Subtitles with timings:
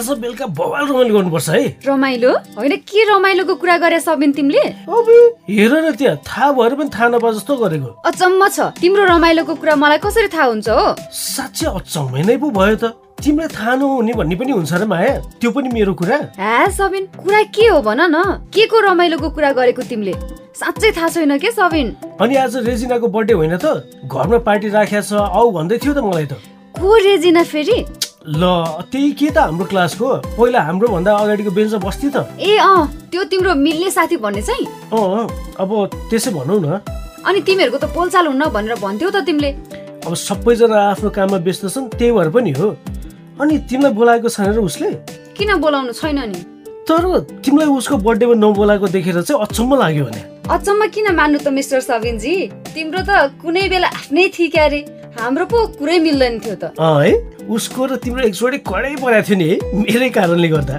[0.00, 2.32] आज बेलुका बवाल रमाइलो गर्नुपर्छ है। रमाइलो?
[2.56, 4.64] होइन के रमाइलोको कुरा गरे सबिन तिमीले?
[4.88, 5.08] अब।
[5.44, 9.76] हेर न त्यहाँ थाहा भएर पनि थाहा नपा जस्तो गरेको। अचम्म छ। तिम्रो रमाइलोको कुरा
[9.76, 10.96] मलाई कसरी थाहा हुन्छ हो?
[11.12, 15.50] साँच्चै अचम्मै नै पो भयो त। तिमीलाई थाहा नहुने भन्ने पनि हुन्छ र माया। त्यो
[15.52, 18.48] पनि मेरो कुरा। ह्या सबिन कुरा के हो भन न?
[18.48, 20.16] के को रमाइलोको कुरा गरेको तिमीले?
[20.56, 22.16] साँच्चै थाहा छैन के सबिन?
[22.16, 26.24] अनि आज रेजिनाको बर्थडे होइन त। घरमा पार्टी राखेको छ आऊ भन्दै थियो त मलाई
[26.24, 26.40] त।
[26.80, 27.84] को रेजिना फेरि?
[28.30, 28.46] ल
[28.92, 30.06] त्यही के त हाम्रो क्लासको?
[30.38, 34.66] पहिला हाम्रो भन्दा अगाडिको बेन्चमा बस्थ्यो त। ए अँ त्यो तिम्रो मिल्ने साथी भन्ने चाहिँ?
[34.94, 35.26] अँ
[35.58, 35.70] अब
[36.06, 36.78] त्यसै भनौ न।
[37.26, 39.50] अनि तिमीहरूको त पोलचाल हुन्न भनेर भन्थ्यौ त तिमीले।
[40.06, 42.68] अब सबैजना आफ्नो काममा व्यस्त छन् त्यही भएर पनि हो।
[43.42, 44.90] अनि तिमीलाई बोलाएको छैन र उसले?
[45.34, 46.38] किन बोलाउनु छैन नि?
[46.86, 47.02] तर
[47.42, 50.22] तिमीलाई उसको बर्थडेमा नबोलाएको देखेर चाहिँ अचम्म लाग्यो भने।
[50.54, 52.34] अचम्म किन मान्नु त मिस्टर सबिनजी?
[52.78, 54.80] तिम्रो त कुनै बेला आफ्नै थिए क्यारे
[55.18, 57.12] हाम्रो पो कुरै मिल्दैन थियो त। है?
[57.50, 60.76] उसको र तिम्रो एकचोटि कडै परेको थियो नि है मेरै कारणले गर्दा।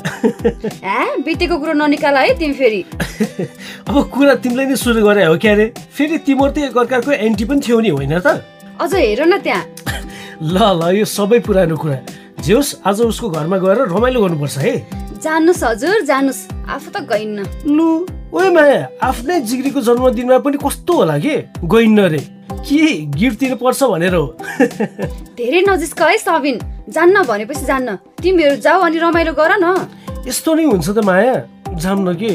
[1.26, 2.82] बितेको कुरो ननिकाल है तिमी फेरि।
[3.90, 5.66] अब कुरा तिमीले नै सुरु गरे हो क्यारे?
[5.92, 8.40] फेरि तिम्रो त एकअर्काको एन्टी पनि थियो नि होइन त?
[8.80, 9.64] अझ हेर न त्यहाँ।
[10.56, 12.00] ल ल यो सबै पुरानो कुरा।
[12.40, 14.74] जे होस् आज उसको घरमा गएर रमाइलो गर्नुपर्छ है।
[15.20, 16.42] जान्नुहोस् हजुर जानुहोस्
[16.72, 21.36] आफू त गइन्न। लु। ओए माया आफ्नै जिग्रीको जन्मदिनमा पनि कस्तो होला के?
[21.68, 22.20] गइन्न रे।
[22.64, 22.80] के
[23.20, 24.26] गिफ्ट दिनु पर्छ भनेर हो?
[25.38, 26.60] धेरै नजिक है सबिन।
[26.96, 29.76] जान्न भनेपछि जान्न। तिमीहरू जाऊ अनि रमाइलो गर न।
[30.28, 31.36] यस्तो नै हुन्छ त माया।
[31.76, 32.32] जाम न के?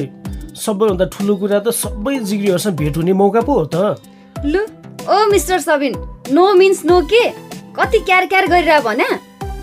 [0.52, 3.96] सबैभन्दा ठुलो कुरा त सबै जिग्रीहरूसँग भेट हुने मौका पो हो त।
[4.44, 4.60] लु
[5.08, 5.96] ओ mister Sabin
[6.28, 7.24] no means no के?
[7.72, 9.08] कति क्यार क्यार गरिरह भन्या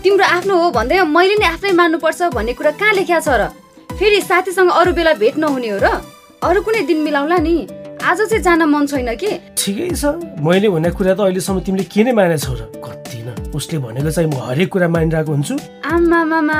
[0.02, 3.54] तिम्रो आफ्नो हो भन्दै मैले नै आफ्नै मान्नुपर्छ भन्ने कुरा कहाँ लेख्या छ र?
[3.94, 5.94] फेरि साथीसँग अरू बेला भेट नहुने हो र?
[6.44, 7.56] अरू कुनै दिन मिलाउला नि?
[8.04, 9.28] आज चाहिँ जान मन छैन कि?
[9.56, 10.12] ठिकै छ।
[10.44, 12.68] मैले भनेको कुरा त अहिलेसम्म तिमीले के नै मानेछौ र?
[12.84, 15.54] कति न। उसले भनेको चाहिँ म हरेक कुरा मानिरहेको हुन्छु।
[15.88, 16.58] आमा मामा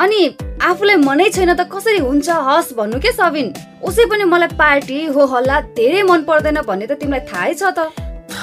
[0.00, 0.20] अनि
[0.56, 2.28] आफूलाई मनै छैन त कसरी हुन्छ?
[2.48, 3.52] हस् भन्नु के सबिन?
[3.84, 7.92] उसै पनि मलाई पार्टी हो हल्ला धेरै मन पर्दैन भन्ने त तिमीलाई थाहै छ त।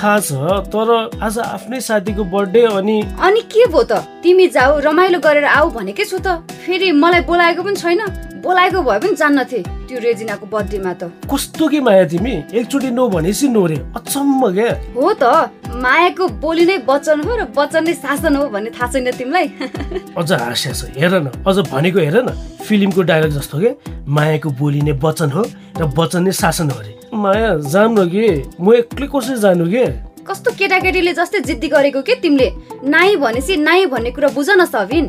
[0.04, 0.32] थाहा छ
[0.68, 0.90] तर
[1.24, 4.04] आज आफ्नै साथीको बर्थडे अनि अनि के भो त?
[4.24, 8.02] तिमी जाऊ रमाइलो गरेर आऊ भनेकै छु त। फेरि मलाई बोलाएको पनि छैन।
[8.44, 12.34] बोलाएको भए पनि जान्नथे त्यो रेजिनाको बर्थडेमा त। कस्तो के माया तिमी?
[12.52, 15.24] एकचोटि नो भनेपछि नो रे अचम्म क्या हो त।
[15.72, 19.48] मायाको बोली नै वचन हो र वचन नै शासन हो भन्ने थाहा छैन तिमीलाई।
[20.20, 22.36] अझ हास्या छ। हेर न। अझ भनेको हेर न।
[22.68, 23.72] फिल्मको डायलग जस्तो के?
[24.04, 25.44] मायाको बोली नै वचन हो
[25.80, 26.92] र वचन नै शासन हो अरे।
[27.24, 28.28] माया जाम न के
[28.60, 29.86] म एक्लै कसरी जानु के
[30.28, 32.48] कस्तो केटाकेटीले जस्तै जिद्दी गरेको के तिमीले?
[32.88, 35.06] नाइ भनेपछि नाइ भन्ने कुरा बुझ न सबिन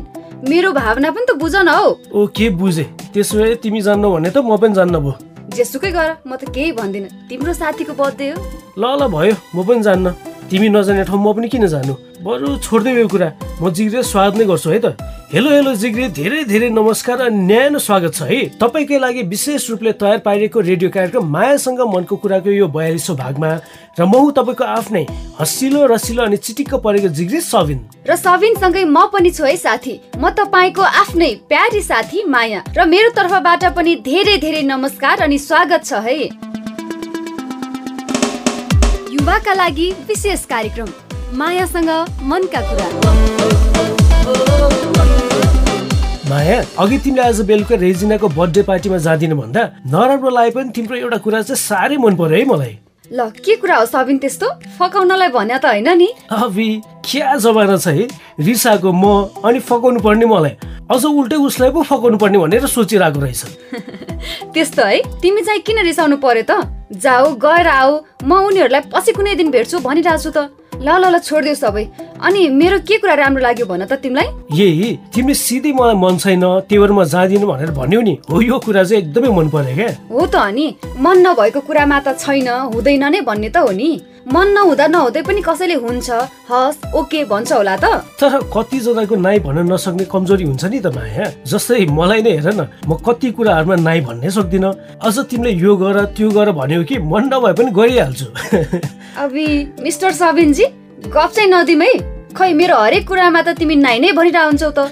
[0.49, 2.83] मेरो भावना पनि त बुझ न हौ। ओ के बुझे?
[3.13, 5.13] त्यसो भए तिमी जान्नु भने त म पनि जान्न भयो।
[5.55, 8.37] जेसुकै गर म त केही भन्दिनँ। तिम्रो साथीको बर्थडे हो।
[8.75, 11.93] ल ल भयो। म पनि जान्न। तिमी नजाने ठाउँ म पनि किन जानु?
[12.21, 13.29] बरु छोडिदेऊ यो कुरा।
[13.61, 14.93] म जिग्रे स्वागत नै गर्छु है त।
[15.33, 19.91] हेलो हेलो जिग्रे। धेरै धेरै नमस्कार अनि न्यानो स्वागत छ है। तपाईँकै लागि विशेष रूपले
[19.97, 23.49] तयार पारिएको रेडियो कार्यक्रम मायासँग मनको कुराको यो बयालिसौँ भागमा
[23.97, 25.03] र म हुँ तपाईँको आफ्नै
[25.41, 30.29] हँसिलो रसिलो अनि चिटिक्क परेको जिग्रे सबिन र सबिनसँगै म पनि छु है साथी। म
[30.29, 36.05] तपाईँको आफ्नै प्यारी साथी माया। र मेरो तर्फबाट पनि धेरै धेरै नमस्कार अनि स्वागत छ
[36.05, 36.53] है।
[39.25, 40.89] युवाका लागि विशेष कार्यक्रम।
[41.37, 41.89] मायासँग
[42.29, 42.89] मनका कुरा।
[46.29, 51.17] माया अघि तिमीले आज बेलुका रेजिनाको बर्थडे पार्टीमा जाँदिनु भन्दा नराम्रो लागे पनि तिम्रो एउटा
[51.25, 52.77] कुरा चाहिँ साह्रै मन पर्यो है मलाई।
[53.13, 54.49] ल के कुरा हो सबिन त्यस्तो?
[54.79, 58.07] फकाउनलाई भन्या त होइन नि। अबि क्या जमाना छ है?
[58.39, 60.53] रिसाको म अनि फकाउनु पर्ने मलाई।
[60.89, 63.45] अझ उल्टै उसलाई पो फकाउनु पर्ने भनेर सोचिरहेको रहेछ।
[64.53, 64.97] त्यस्तो है?
[65.21, 66.65] तिमी चाहिँ किन रिसाउनु पर्यो त?
[66.97, 67.91] जाऊ गएर आऊ।
[68.25, 70.49] म उनीहरूलाई पछि कुनै दिन भेट्छु भनिरहेको छु त।
[70.81, 71.83] ल ल ल छोडिदेऊ सबै।
[72.19, 74.27] अनि मेरो के कुरा राम्रो लाग्यो भन त तिमीलाई?
[74.51, 78.59] यही तिमीले सिधै मलाई मन छैन त्यही भएर म जाँदिनँ भनेर भन्यौ नि। हो यो
[78.59, 80.65] कुरा चाहिँ एकदमै मन पर्यो क्या। हो त अनि
[80.99, 83.89] मन नभएको कुरामा त छैन हुँदैन नै भन्ने त हो नि।
[84.25, 86.09] मन नहुँदा नहुँदै पनि कसैले हुन्छ
[86.49, 87.85] हस् ओके भन्छ होला त।
[88.17, 92.65] तर कतिजनाको नाइ भन्न नसक्ने कमजोरी हुन्छ नि त माया। जस्तै मलाई नै हेर न
[92.89, 97.29] म कति कुराहरूमा नाइ भन्नै सक्दिनँ। अझ तिमीले यो गर त्यो गर भन्यो कि मन
[97.29, 98.27] नभए पनि गरिहाल्छु
[99.23, 99.45] अबि
[99.85, 100.65] मिस्टर सबिनजी
[101.05, 101.93] गफ चाहिँ नदिम। है
[102.33, 104.89] खै मेरो हरेक कुरामा त तिमी नाइ नै भनिरह हुन्छौ त।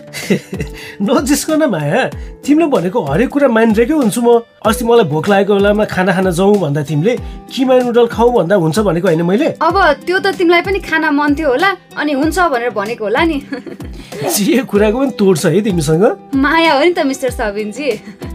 [1.09, 2.03] नजिस्क न माया।
[2.44, 6.56] तिमीले भनेको हरेक कुरा मानिरहेकै हुन्छु म। अस्ति मलाई भोक लागेको बेलामा खाना खान जाउँ
[6.60, 7.13] भन्दा तिमीले
[7.48, 9.48] किमा नुडल खाऊ भन्दा हुन्छ भनेको होइन मैले?
[9.63, 13.38] अब त्यो त तिमीलाई पनि खाना मन थियो होला अनि हुन्छ भनेर भनेको होला नि।
[14.36, 16.04] जे कुराको पनि तोड्छ है तिमीसँग।
[16.36, 17.88] माया हो नि त मिस्टर सबिनजी।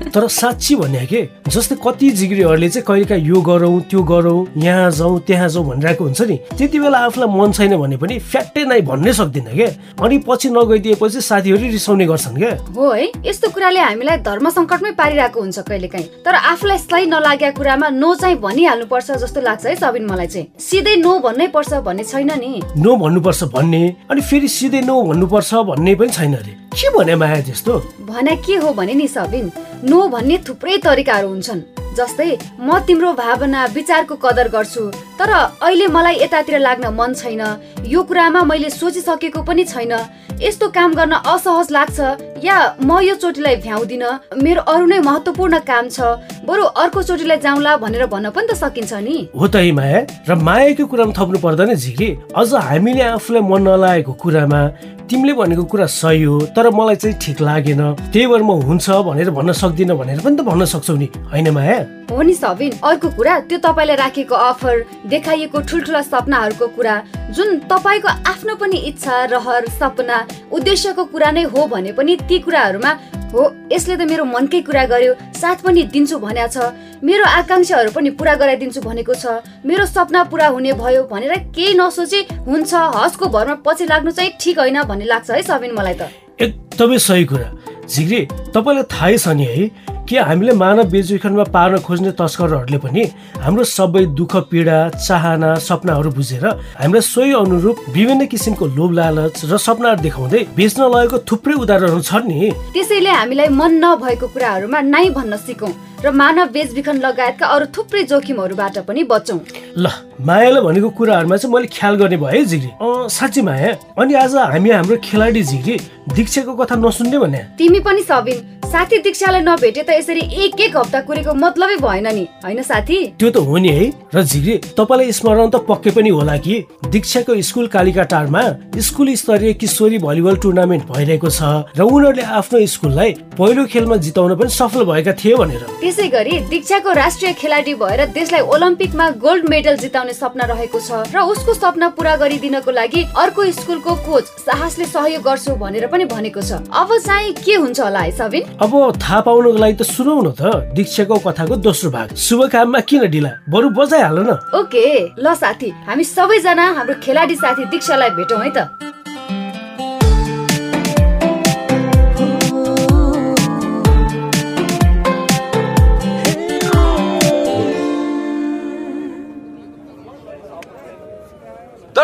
[0.08, 5.20] तर साँच्ची भन्या के जस्तै कति जिग्रीहरूले चाहिँ कहिलेकाहीँ यो गरौँ त्यो गरौँ यहाँ जाउँ
[5.26, 9.12] त्यहाँ जाउँ भनिरहेको हुन्छ नि त्यति बेला आफूलाई मन छैन भने पनि फ्याट्टै नै भन्नै
[9.20, 9.68] सक्दिनँ क्या
[10.00, 15.40] अनि पछि नगइदिएपछि साथीहरू रिसाउने गर्छन् क्या हो है यस्तो कुराले हामीलाई धर्म सङ्कटमै पारिरहेको
[15.40, 20.04] हुन्छ कहिलेकाहीँ। तर आफूलाई सही नलागेको कुरामा नो चाहिँ भनिहाल्नु पर्छ जस्तो लाग्छ है सबिन
[20.06, 24.80] मलाई चाहिँ। सिधै नो भन्नै पर्छ भन्ने छैन नि। नो भन्नुपर्छ भन्ने अनि फेरि सिधै
[24.86, 27.74] नो भन्नुपर्छ भन्ने पनि छैन अरे। के भने माया त्यस्तो?
[28.06, 29.50] भने के हो भने नि सबिन
[29.82, 31.60] नो भन्ने थुप्रै तरिकाहरू हुन्छन्।
[31.98, 32.30] जस्तै
[32.62, 34.84] म तिम्रो भावना विचारको कदर गर्छु
[35.18, 35.30] तर
[35.62, 37.42] अहिले मलाई यतातिर लाग्न मन छैन।
[37.86, 39.92] यो कुरामा मैले सोचिसकेको पनि छैन।
[40.38, 41.98] यस्तो काम गर्न असहज लाग्छ
[42.44, 44.04] या म यो चोटिलाई भ्याउँदिन?
[44.38, 45.98] मेरो अरू नै महत्वपूर्ण काम छ।
[46.46, 50.34] बरु अर्को चोटिलाई जाउँला भनेर भन्न पनि त सकिन्छ नि। हो त है माया। र
[50.38, 54.60] मायाको कुरामा थप्नु पर्दैन झिकी। अझ हामीले आफूलाई मन नलागेको कुरामा
[55.08, 57.82] तिमीले भनेको कुरा सही हो तर मलाई चाहिँ ठिक लागेन।
[58.12, 61.78] त्यही भएर म हुन्छ भनेर भन्न सक्दिनँ भनेर पनि त भन्न सक्छौ नि। होइन माया?
[62.12, 64.74] हो नि सबिन अर्को कुरा त्यो तपाईँले राखेको अफर
[65.08, 66.94] देखाइएको ठुल्ठुला सपनाहरूको कुरा
[67.36, 70.16] जुन तपाईँको आफ्नो पनि इच्छा रहर सपना
[70.52, 72.92] उद्देश्यको कुरा नै हो भने पनि ती कुराहरूमा
[73.32, 76.72] हो यसले त मेरो मनकै कुरा गर्यो साथ पनि दिन्छु भनेको छ।
[77.04, 82.20] मेरो आकाङ्क्षाहरू पनि पुरा गराइदिन्छु भनेको छ। मेरो सपना पुरा हुने भयो भनेर केही नसोची
[82.48, 86.08] हुन्छ हसको भरमा पछि लाग्नु चाहिँ ठिक होइन भन्ने लाग्छ है सबिन मलाई त।
[86.40, 87.48] एकदमै सही कुरा।
[87.84, 88.20] झिग्री
[88.56, 89.62] तपाईँलाई थाहै छ नि है
[90.08, 93.02] कि हामीले मानव बेचबिखनमा पार्न खोज्ने तस्करहरूले पनि
[93.44, 96.44] हाम्रो सबै दुःख पीडा चाहना सपनाहरू बुझेर
[96.80, 102.28] हामीलाई सोही अनुरूप विभिन्न किसिमको लोभ लालच र सपनाहरू देखाउँदै बेच्न लगेको थुप्रै उदाहरणहरू छन्
[102.32, 108.02] नि। त्यसैले हामीलाई मन नभएको कुराहरूमा नाइ भन्न सिकौँ र मानव बेचबिखन लगायतका अरू थुप्रै
[108.08, 109.40] जोखिमहरूबाट पनि बचौँ।
[109.76, 113.70] ल मायाले भनेको कुराहरूमा चाहिँ मैले ख्याल गर्ने भयो है झिग्री अँ साँच्ची माया
[114.02, 115.78] अनि आज हामी हाम्रो खेलाडी झिग्री
[116.10, 117.38] दीक्षाको कथा नसुन्ने भने?
[117.58, 122.26] तिमी पनि सबिन साथी दीक्षालाई नभेटे त यसरी एक एक हप्ता कुरेको मतलबै भएन नि
[122.44, 122.96] होइन साथी?
[123.18, 123.84] त्यो त हो नि है।
[124.14, 126.54] र झिग्री तपाईँलाई स्मरण त पक्कै पनि होला कि
[126.90, 128.42] दीक्षाको स्कुल कालिका टारमा
[128.80, 131.40] स्कुल स्तरीय किशोरी भलिबल टुर्नामेन्ट भइरहेको छ
[131.78, 136.92] र उनीहरूले आफ्नो स्कुललाई पहिलो खेलमा जिताउन पनि सफल भएका थिए भनेर। त्यसै गरी दीक्षाको
[136.92, 142.16] राष्ट्रिय खेलाडी भएर देशलाई ओलम्पिकमा गोल्ड मेडल जिताउने सपना रहेको छ र उसको सपना पुरा
[142.16, 147.54] गरिदिनको लागि अर्को स्कुलको कोच साहसले सहयोग गर्छु भनेर पनि भनेको छ। अब चाहिँ के
[147.54, 148.42] हुन्छ होला है सबिन?
[148.60, 148.72] अब
[149.02, 153.30] थाहा पाउनको लागि त सुनौ न त। दीक्षाको कथाको दोस्रो भाग। शुभ काममा किन ढिला?
[153.48, 154.84] बरु बजाइहाल न। ओके
[155.18, 158.58] ल साथी हामी सबैजना हाम्रो खेलाडी साथी दीक्षालाई भेटौँ है त।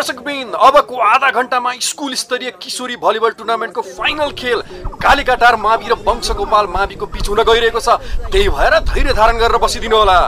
[0.05, 4.61] दर्शकबिन अबको आधा घन्टामा स्कुल स्तरीय किशोरी भलिबल टुर्नामेन्टको फाइनल खेल
[5.01, 7.89] कालिकाटार मावि र वंशगोपाल माविको बिच हुन गइरहेको छ।
[8.29, 10.19] त्यही भएर धैर्य धारण गरेर बसिदिनु होला।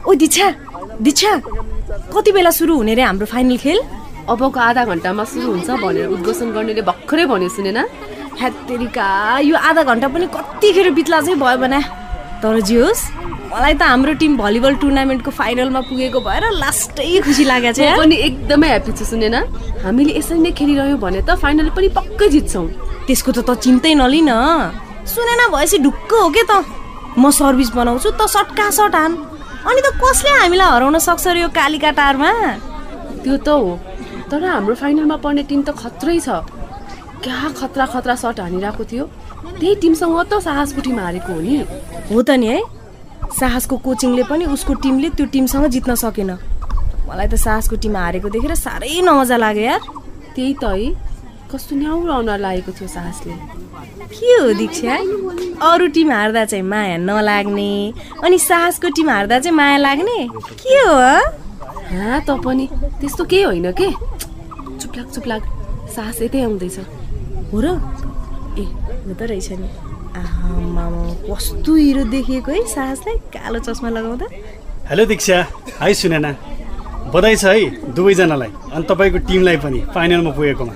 [0.00, 0.48] ओ दीक्षा
[1.04, 1.32] दीक्षा
[2.08, 3.78] कति बेला सुरु हुने रे हाम्रो फाइनल खेल?
[4.32, 7.78] अबको आधा घन्टामा सुरु हुन्छ भनेर उद्घोषण गर्नेले भर्खरै भन्यो सुनेन?
[8.40, 9.08] हेत्तेरिका
[9.44, 11.80] यो आधा घन्टा पनि कतिखेर बित्ला चाहिँ भयो भने।
[12.40, 13.04] तर जे होस्
[13.48, 18.68] मलाई त हाम्रो टिम भलिबल टुर्नामेन्टको फाइनलमा पुगेको भएर लास्टै खुसी लागेको छ। पनि एकदमै
[18.68, 19.36] ह्याप्पी छु सुनेन?
[19.84, 22.66] हामीले यसरी नै खेलिरह्यौँ भने त फाइनल पनि पक्कै जित्छौँ।
[23.08, 24.30] त्यसको त त चिन्तै नलिन।
[25.08, 26.52] सुनेन भएपछि ढुक्क हो के त?
[27.16, 29.12] म सर्भिस बनाउँछु त सट्का सट हान
[29.64, 32.30] अनि त कसले हामीलाई हराउन सक्छ र यो कालिका टारमा
[33.24, 33.80] त्यो त हो
[34.28, 36.44] तर हाम्रो फाइनलमा पर्ने टिम त खत्रै छ।
[37.24, 39.04] क्या खतरा खतरा सट हानिरहेको थियो?
[39.56, 41.56] त्यही टिमसँग त साहसको टिम हारेको हो नि।
[42.12, 42.60] हो त नि है।
[43.32, 46.30] साहसको कोचिङले पनि उसको टिमले त्यो टिमसँग जित्न सकेन।
[47.08, 49.80] मलाई त साहसको टिम हारेको देखेर साह्रै नमजा लाग्यो यार।
[50.34, 50.88] त्यही त है।
[51.48, 53.34] कस्तो न्याउरो अनुहार लागेको थियो साहसले।
[54.12, 54.94] के हो दीक्षा?
[55.64, 57.92] अरू टिम हार्दा चाहिँ माया नलाग्ने
[58.24, 60.28] अनि साहसको टिम हार्दा चाहिँ माया लाग्ने?
[60.60, 60.96] के हो
[61.88, 62.20] हँ?
[62.20, 62.68] त पनि।
[63.00, 63.90] त्यस्तो केही होइन के?
[64.78, 65.42] चुप्लाक चुप्लाक
[65.96, 66.78] साहस यतै आउँदैछ।
[67.52, 67.66] हो र?
[68.58, 68.64] ए।
[69.08, 69.68] हो त रहेछ नि।
[70.18, 70.84] आमामा
[71.26, 74.26] कस्तो हिरो देखिएको है साहसलाई कालो चस्मा लगाउँदा।
[74.88, 75.36] हेलो दीक्षा
[75.80, 76.30] हाई सुनेना।
[77.14, 80.74] बधाई छ है दुवैजनालाई अनि तपाईँको टिमलाई पनि फाइनलमा पुगेकोमा।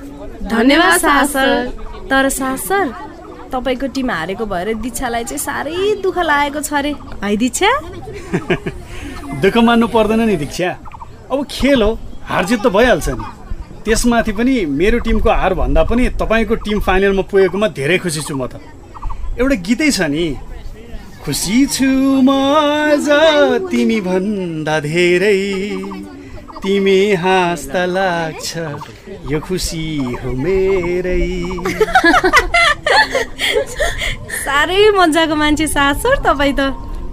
[0.49, 1.49] धन्यवाद साहस सर।
[2.11, 2.87] तर साहस सर
[3.52, 7.70] तपाईँको टिम हारेको भएर दिक्षालाई चाहिँ साह्रै दुःख लागेको छ अरे। है दिक्षा?
[9.42, 10.70] दुःख मान्नु पर्दैन नि दीक्षा।
[11.32, 11.90] अब खेल हो
[12.30, 13.25] हार जित त भइहाल्छ नि।
[13.84, 18.46] त्यसमाथि पनि मेरो टिमको हार भन्दा पनि तपाईँको टिम फाइनलमा पुगेकोमा धेरै खुसी छु म
[18.46, 18.61] त।
[19.40, 20.26] एउटा गीतै छ नि।
[21.24, 21.88] खुसी छु
[22.26, 23.08] म आज
[23.70, 25.40] तिमी भन्दा धेरै।
[26.62, 28.48] तिमी हाँस्दा लाग्छ
[29.30, 29.84] यो खुसी
[30.20, 31.26] हो मेरै।
[34.44, 36.60] साह्रै मजाको मान्छे साथ सर तपाईँ त।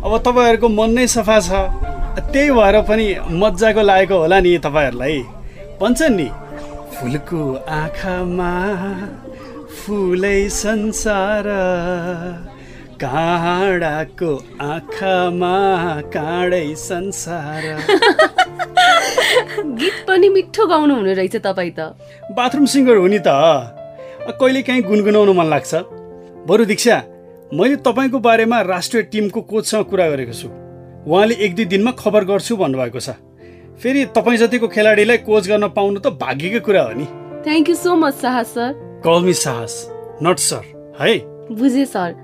[0.04, 1.50] अब तपाईँहरूको मन नै सफा छ।
[2.20, 3.08] त्यही भएर पनि
[3.42, 5.18] मजाको लागेको होला नि तपाईँहरूलाई।
[5.80, 6.28] भन्छन् नि
[6.96, 7.42] फुलको
[7.80, 8.52] आँखामा
[9.80, 11.48] फुलै संसार
[13.00, 14.32] काँडाको
[14.62, 15.56] आँखामा
[16.14, 17.64] काँडै संसार।
[19.80, 21.96] गीत पनि मिठो गाउनु हुने रहेछ तपाईँ त।
[22.36, 23.28] बाथरुम सिङ्गर हो नि त।
[24.36, 25.76] कहिले काहीँ गुनगुनाउनु मन लाग्छ।
[26.44, 27.02] बरु दीक्षा
[27.54, 30.48] मैले तपाईँको बारेमा राष्ट्रिय टिमको कोचसँग कुरा गरेको छु।
[31.08, 33.16] उहाँले एक दुई दिनमा खबर गर्छु भन्नुभएको छ।
[33.80, 37.08] फेरि तपाईँ जतिको खेलाडीलाई कोच गर्न पाउनु त भाग्यकै कुरा हो नि।
[37.48, 38.89] Thank you so much Sahas sir.
[39.04, 39.76] कलमी साहस
[40.24, 40.64] नट सर
[41.02, 41.18] है
[41.60, 42.16] बुझेँ सर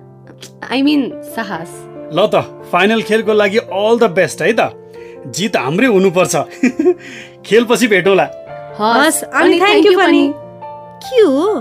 [0.71, 1.75] आई मिन साहस
[2.13, 2.41] ल त
[2.71, 4.71] फाइनल खेलको लागि अल द बेस्ट है त
[5.37, 6.35] जित हाम्रै हुनुपर्छ
[7.45, 8.29] खेलपछि भेटौँला
[8.79, 10.23] हस् अनि थ्याङ्क यू पनि
[11.05, 11.59] के हो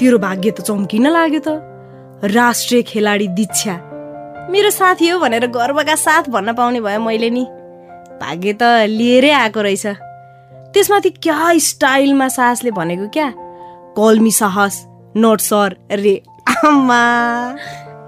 [0.00, 3.74] तेरो भाग्य त चम्किन लाग्यो त राष्ट्रिय खेलाडी दीक्षा
[4.50, 7.44] मेरो साथी हो भनेर गर्वका साथ भन्न पाउने भयो मैले नि।
[8.20, 9.86] भाग्य त लिएरै आएको रहेछ।
[10.74, 13.28] त्यसमाथि क्या स्टाइलमा साहसले भनेको क्या?
[13.98, 14.74] कलमी साहस
[15.16, 16.14] नट सर रे
[16.48, 16.98] आमा।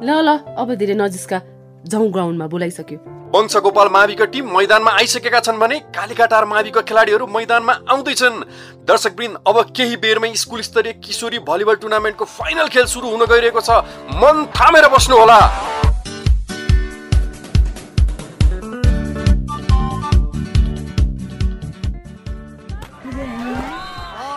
[0.02, 1.38] ल ल अब धेरै नजिस्का
[1.90, 2.99] जाउँ ग्राउन्डमा बोलाइसक्यो।
[3.35, 8.37] वंशगोपाल माविका टिम मैदानमा आइसकेका छन् भने कालिकाटार माविका खेलाडीहरू मैदानमा आउँदैछन्।
[8.87, 13.82] दर्शकवृन्द अब केही बेरमै स्कुल स्तरीय किशोरी भलिबल टुर्नामेन्टको फाइनल खेल सुरु हुन गइरहेको छ।
[14.14, 15.40] मन थामेर बस्नु होला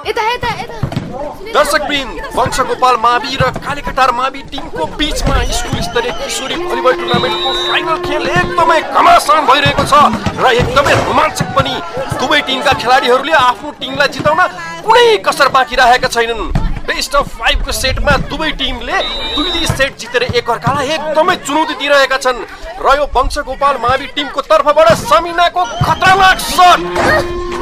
[0.07, 6.93] यता यता यता। दर्शकवृन्द वंशगोपाल मावि र कालिकटार मावि टिमको बिचमा स्कुल स्तरीय किशोरी भलिबल
[6.99, 9.93] टुर्नामेन्टको फाइनल खेल एकदमै घमासान भइरहेको छ
[10.41, 11.75] र एकदमै रोमाञ्चक पनि।
[12.19, 14.41] दुवै टिमका खेलाडीहरूले आफ्नो टिमलाई जिताउन
[14.85, 18.97] कुनै कसर बाँकी राखेका छैनन्। बेस्ट अफ फाइभको सेटमा दुवै टिमले
[19.35, 22.39] दुई सेट जितेर एकअर्कालाई एकदमै चुनौती दिइरहेका छन्।
[22.83, 26.79] र यो वंशगोपाल मावि टिमको तर्फबाट समिनाको खतरनाक सट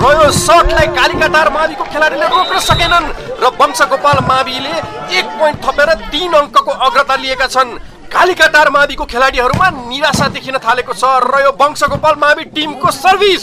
[0.01, 4.75] र यो सटलाई कालिकाटार माविको खेलाडीले रोक्न सकेनन् र वंशगोपाल माविले
[5.19, 7.77] एक पोइन्ट थपेर तीन अङ्कको अग्रता लिएका छन्।
[8.11, 13.41] कालिकाटार माविको खेलाडीहरूमा निराशा देखिन थालेको छ र यो वंशगोपाल मावि टिमको सर्भिस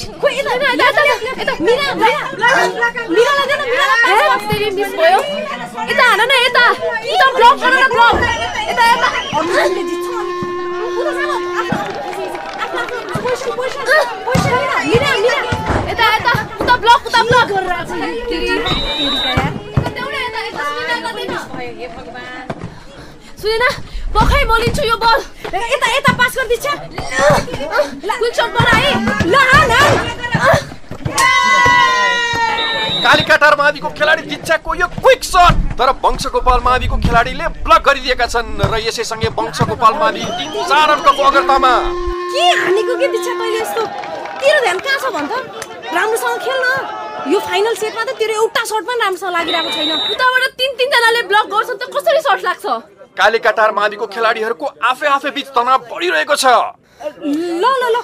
[23.39, 25.21] सुनेन पखाइ म लिन्छु यो बल
[25.55, 26.67] यता यता पास गरिदिन्छ
[28.19, 28.88] क्विक सट बनाए
[29.27, 29.71] ल हान
[33.03, 38.75] कालिकाटार माविको खेलाडी दिच्छाको यो क्विक सट तर वंशगोपाल माविको खेलाडीले ब्लक गरिदिएका छन् र
[38.87, 41.73] यसैसँगै वंशगोपाल मावि टिम चार अङ्कको अग्रतामा।
[42.35, 43.83] के हानेको के दिच्छा तैँले यस्तो?
[44.43, 45.33] तेरो ध्यान कहाँ छ भन् त?
[45.95, 50.43] राम्रोसँग खेल न। यो फाइनल सेटमा त तेरो एउटा सर्ट पनि राम्रोसँग लागिरहेको छैन। उताबाट
[50.59, 52.67] तिन तिनजनाले ब्लक गर्छन् त कसरी सर्ट लाग्छ?
[53.19, 56.47] कालिकाटार माविको खेलाडीहरूको आफै आफै बीच तनाव बढिरहेको छ।
[57.63, 57.97] ल ल ल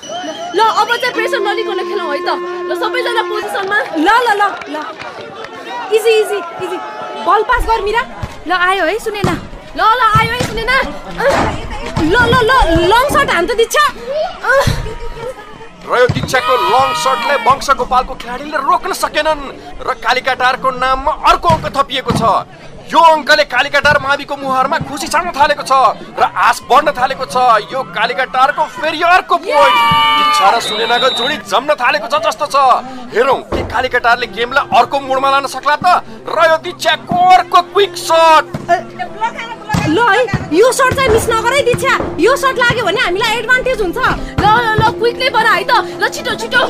[0.54, 2.30] ल अब चाहिँ प्रेसर नलिकन खेलौँ है त।
[2.68, 4.42] ल सबैजना पोजिसनमा ल ल ल
[4.75, 4.76] ल।
[5.97, 6.76] Easy easy easy
[7.26, 8.02] ball pass गर मिरा।
[8.47, 9.30] ल आयो है सुनेन।
[9.78, 10.73] ल ल आयो है सुनेन।
[12.11, 12.52] ल ल ल
[12.92, 13.85] लङ सर्ट हान त दिच्छा।
[15.85, 19.42] र यो दीक्षाको लङ सर्टले वंशगोपालको खेलाडीले रोक्न सकेनन्
[19.87, 22.23] र कालिकाटारको नाममा अर्को अङ्क थपिएको छ।
[22.92, 25.72] यो अङ्कले कालिकाटार माविको मुहारमा खुसी छाड्न थालेको छ
[26.20, 27.36] र आश बढ्न थालेको छ।
[27.72, 29.76] यो कालिकाटारको फेरि अर्को पोइन्ट
[30.18, 32.56] दीक्षा र सुनेनाको जोडी जम्न थालेको छ जस्तो छ।
[33.14, 35.86] हेरौँ के कालिकाटारले गेमलाई अर्को मोडमा लान सक्ला त
[36.28, 38.44] र यो दीक्षाको अर्को क्विक सट
[39.88, 40.22] ल है
[40.52, 44.44] यो सर्ट चाहिँ मिस नगर है दिच्छा यो सर्ट लाग्यो भने हामीलाई एडभान्टेज हुन्छ। ल
[44.44, 46.62] ल ल क्विकली बना है त। ल छिटो छिटो।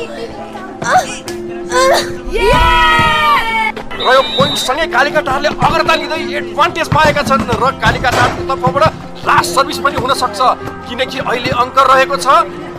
[3.95, 8.83] र यो पोइन्टसँगै कालिकाटारले अग्रता लिँदै एडभान्टेज पाएका छन् र कालिकाटारको तर्फबाट
[9.29, 10.39] लास्ट सर्भिस पनि हुन सक्छ
[10.89, 12.27] किनकि अहिले अङ्क रहेको छ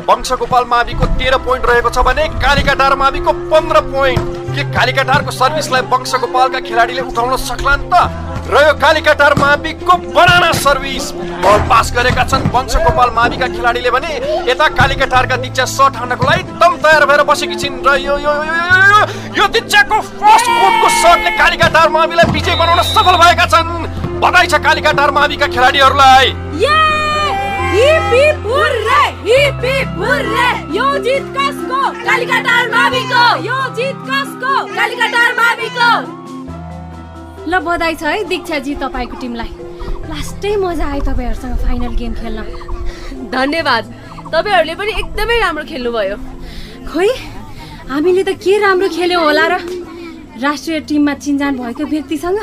[0.08, 6.60] वंशगोपाल माविको तेह्र पोइन्ट रहेको छ भने कालिकाटार माविको पन्ध्र पोइन्ट के कालिकाटारको सर्भिसलाई वंशगोपालका
[6.68, 8.06] खेलाडीले उठाउन सक्लान् त
[8.46, 11.10] र यो कालिकाटार माविको बनाना सर्भिस
[11.44, 14.12] बल पास गरेका छन् वंशगोपाल माविका खेलाडीले भने
[14.50, 18.54] यता कालिकाटारका दीक्षा सट हान्नको लागि एकदम तयार भएर बसेकी छिन् र यो यो यो
[18.62, 19.08] यो- यो-
[19.38, 19.46] यो
[21.06, 23.68] फर्स्ट कोटको सटले कालिकाटार माविलाई विजय बनाउन सफल भएका छन्।
[24.18, 26.26] बधाई छ कालिकाटार माविका खेलाडीहरूलाई।
[26.58, 26.74] ये!
[31.06, 31.80] जित कसको?
[32.06, 34.52] कालिकाटार माविको यो जित कसको?
[34.74, 35.90] कालिकाटार माविको
[37.46, 39.50] ल बधाई छ है दीक्षाजी तपाईँको टिमलाई।
[40.10, 42.38] लास्टै मजा आयो तपाईँहरूसँग फाइनल गेम खेल्न।
[43.30, 43.84] धन्यवाद।
[44.34, 46.16] तपाईँहरूले पनि एकदमै राम्रो खेल्नुभयो।
[46.90, 47.10] खोइ
[47.90, 49.85] हामीले त के राम्रो खेल्यौँ होला र?
[50.42, 52.38] राष्ट्रिय टिममा चिन्जान भएको व्यक्तिसँग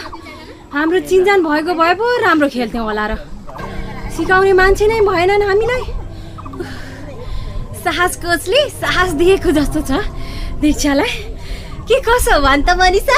[0.74, 3.16] हाम्रो चिन्जान भएको भए पो राम्रो खेल्थ्यौँ होला र।
[4.18, 5.84] सिकाउने मान्छे नै भएनन् हामीलाई।
[7.84, 10.02] साहस कोचले साहस दिएको जस्तो छ।
[10.62, 11.14] दीक्षालाई।
[11.86, 13.18] के कसो भन् त मनिषा?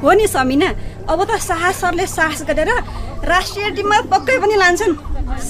[0.00, 0.68] हो नि समिना
[1.12, 2.72] अब त साहस सरले साहस गरेर
[3.28, 4.96] राष्ट्रिय टिममा पक्कै पनि लान्छन्।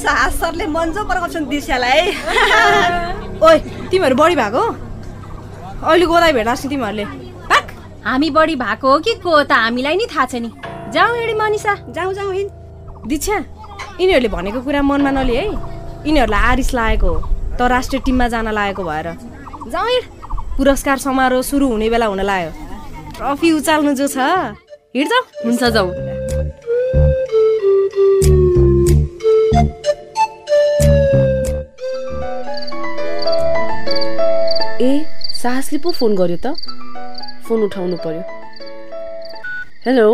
[0.03, 2.03] साहस सरले मन्जो पराउँछन् दिशालाई
[3.47, 3.57] ओइ
[3.91, 4.88] तिमीहरू बढी भएको हो?
[5.79, 7.05] अहिले गोदाइ भेट्दा छ तिमीहरूले।
[8.05, 10.51] हामी बढी भएको हो कि को त हामीलाई नि थाहा छ नि।
[10.91, 12.51] जाउँ हेडी मनिषा। जाउँ जाउँ हिँड।
[13.07, 13.37] दीक्षा
[14.01, 15.47] यिनीहरूले भनेको कुरा मनमा नलिए है।
[16.07, 17.19] यिनीहरूलाई आरिस लागेको हो
[17.59, 19.07] त राष्ट्रिय टिममा जान लागेको भएर।
[19.71, 20.05] जाउँ हिँड।
[20.57, 22.51] पुरस्कार समारोह सुरु हुने बेला हुन लाग्यो।
[23.17, 24.19] ट्रफी उचाल्नु जो छ।
[24.97, 25.91] हिँड जाउँ हुन्छ जाउँ
[35.43, 36.47] साहसले पो फोन गर्यो त।
[37.47, 38.23] फोन उठाउनु पर्यो।
[39.87, 40.07] हेलो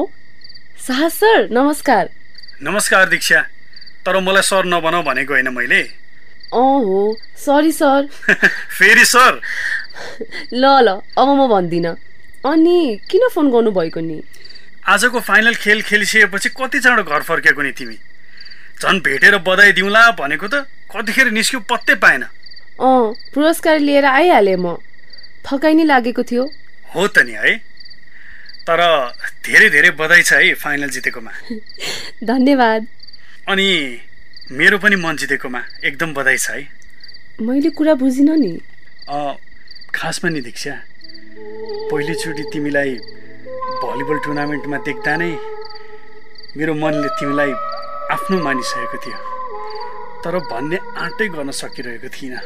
[0.86, 2.08] साहस सर नमस्कार।
[2.62, 3.40] नमस्कार दीक्षा।
[4.06, 5.80] तर मलाई सर नबनाऊ भनेको होइन मैले।
[6.52, 7.00] अँ हो
[7.36, 8.08] सरी सर।
[8.78, 9.40] फेरि सर।
[10.52, 11.96] ल ल अब म भन्दिनँ।
[12.44, 12.78] अनि
[13.10, 14.20] किन फोन गर्नुभएको नि?
[14.86, 17.96] आजको फाइनल खेल खेलिसकेपछि कति चाँडो घर फर्केको नि तिमी?
[18.82, 24.76] झन् भेटेर बधाई दिउँला भनेको त कतिखेर निस्क्यो पत्तै पाएन। अँ पुरस्कार लिएर आइहालेँ म।
[25.46, 26.44] थकाइ नै लागेको थियो।
[26.94, 27.52] हो त नि है।
[28.66, 28.80] तर
[29.44, 31.32] धेरै धेरै बधाई छ है फाइनल जितेकोमा।
[32.30, 32.86] धन्यवाद।
[33.48, 33.68] अनि
[34.52, 36.62] मेरो पनि मन जितेकोमा एकदम बधाई छ है।
[37.40, 38.52] मैले कुरा बुझिनँ नि।
[39.94, 40.74] खासमा नि दीक्षा
[41.90, 42.92] पहिलोचोटि तिमीलाई
[43.84, 45.32] भलिबल टुर्नामेन्टमा देख्दा नै
[46.56, 47.52] मेरो मनले तिमीलाई
[48.14, 49.18] आफ्नो मानिसकेको थियो।
[50.24, 52.40] तर भन्ने आँटै गर्न सकिरहेको थिइनँ।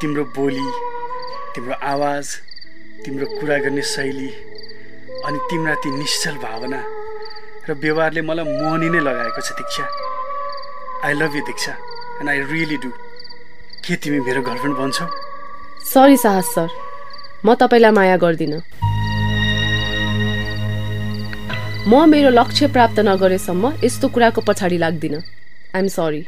[0.00, 0.66] तिम्रो बोली
[1.54, 2.26] तिम्रो आवाज
[3.04, 4.28] तिम्रो कुरा गर्ने शैली
[5.26, 6.80] अनि तिम्रा ती निश्चल भावना
[7.68, 9.84] र व्यवहारले मलाई मोहनी नै लगाएको छ Diksha.
[11.04, 11.72] I love you Diksha
[12.20, 12.90] and I really do
[13.84, 15.06] के तिमी मेरो गर्लफ्रेन्ड बन्छौ?
[15.92, 16.68] Sorry Sahas sir.
[17.44, 18.60] म तपाईँलाई माया गर्दिनँ।
[21.86, 25.22] म मेरो लक्ष्य प्राप्त नगरेसम्म यस्तो कुराको पछाडि लाग्दिनँ।
[25.76, 26.22] आइएम सरी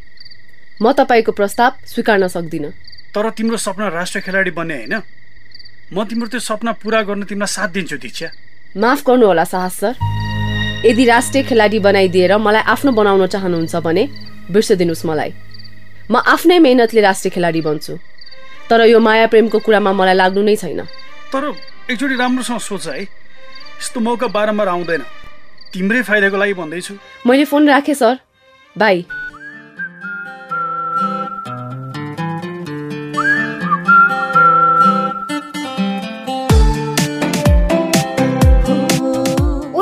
[0.83, 2.71] म तपाईँको प्रस्ताव स्वीकार्न सक्दिनँ।
[3.15, 4.95] तर तिम्रो सपना राष्ट्रिय खेलाडी बन्ने होइन।
[5.95, 8.29] म तिम्रो त्यो सपना पुरा गर्न तिमीलाई साथ दिन्छु दीक्षा।
[8.75, 9.95] माफ गर्नुहोला साहस सर।
[10.83, 14.03] यदि राष्ट्रिय खेलाडी बनाइदिएर मलाई आफ्नो बनाउन चाहनुहुन्छ भने
[14.51, 15.31] बिर्सिदिनुहोस् मलाई।
[16.11, 17.95] म आफ्नै मेहनतले राष्ट्रिय खेलाडी बन्छु।
[18.67, 20.83] तर यो माया प्रेमको कुरामा मलाई लाग्नु नै छैन।
[21.31, 21.55] तर
[21.91, 23.03] एकचोटि राम्रोसँग सोच है।
[23.79, 25.03] यस्तो मौका बारम्बार आउँदैन।
[25.73, 26.95] तिम्रै फाइदाको लागि भन्दैछु।
[27.27, 28.19] मैले फोन राखेँ सर।
[28.77, 29.07] बाई।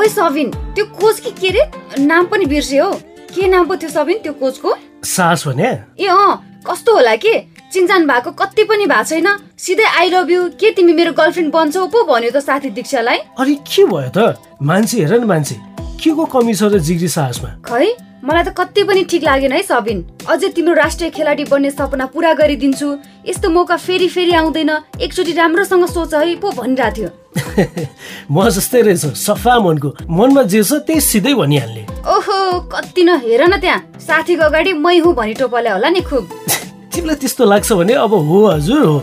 [0.03, 1.61] ओइ सबिन त्यो कोच कि के रे?
[2.03, 2.93] नाम पनि बिर्स्यो हौ।
[3.31, 4.75] के नाम पो थियो सबिन त्यो कोचको?
[4.99, 7.39] साहस भने ए अँ कस्तो होला के?
[7.71, 11.87] चिन्जान भएको कति पनि भएको छैन। सिधै आई लभ यु के तिमी मेरो गर्लफ्रेन्ड बन्छौ
[11.87, 14.35] पो भन्यो त साथी दीक्षालाई। अनि के भयो त?
[14.59, 15.55] मान्छे हेर न मान्छे
[16.03, 17.87] के को कमी छ र जिग्री साहसमा खै?
[18.23, 19.99] मलाई त कति पनि ठिक लागेन है सबिन।
[20.31, 22.87] अझै तिम्रो राष्ट्रिय खेलाडी बन्ने सपना पुरा गरिदिन्छु।
[23.27, 24.71] यस्तो मौका फेरि फेरि आउँदैन।
[25.03, 27.09] एकचोटि राम्रोसँग सोच है पो भनिरहेको थियो
[28.31, 32.37] म जस्तै रहेछ सफा मनको। मनमा जे छ त्यही सिधै भनिहाल्ने। ओहो
[32.71, 36.23] कति न हेर न त्यहाँ। साथीको अगाडि मै हुँ भनी टोपाले होला नि खुब।
[36.93, 38.97] तिमीलाई त्यस्तो लाग्छ भने अब हो हजुर हो।